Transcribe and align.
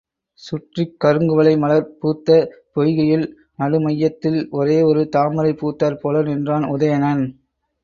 சுற்றிக் 0.43 0.95
கருங்குவளை 1.03 1.53
மலர் 1.57 1.91
பூத்த 1.99 2.37
பொய்கையுள் 2.75 3.25
நடு 3.55 3.79
மையத்தில் 3.79 4.39
ஒரே 4.51 4.81
ஒரு 4.81 5.03
தாமரை 5.09 5.53
பூத்தாற் 5.55 6.01
போல 6.01 6.23
நின்றான் 6.23 6.67
உதயணன். 6.73 7.23